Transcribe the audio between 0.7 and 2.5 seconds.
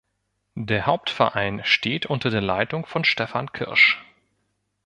Hauptverein steht unter der